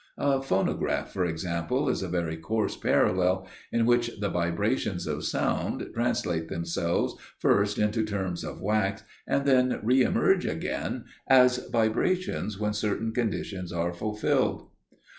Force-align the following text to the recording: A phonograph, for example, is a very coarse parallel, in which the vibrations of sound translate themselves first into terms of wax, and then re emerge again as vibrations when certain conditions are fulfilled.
A 0.17 0.41
phonograph, 0.41 1.13
for 1.13 1.25
example, 1.25 1.87
is 1.87 2.01
a 2.01 2.07
very 2.07 2.35
coarse 2.35 2.75
parallel, 2.75 3.47
in 3.71 3.85
which 3.85 4.09
the 4.19 4.29
vibrations 4.29 5.05
of 5.05 5.23
sound 5.25 5.87
translate 5.93 6.47
themselves 6.47 7.15
first 7.37 7.77
into 7.77 8.03
terms 8.03 8.43
of 8.43 8.59
wax, 8.61 9.03
and 9.27 9.45
then 9.45 9.79
re 9.83 10.01
emerge 10.01 10.43
again 10.47 11.03
as 11.27 11.69
vibrations 11.69 12.59
when 12.59 12.73
certain 12.73 13.11
conditions 13.13 13.71
are 13.71 13.93
fulfilled. 13.93 14.69